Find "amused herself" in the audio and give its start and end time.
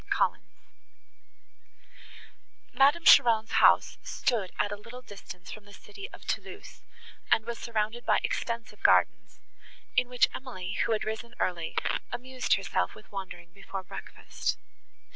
12.11-12.95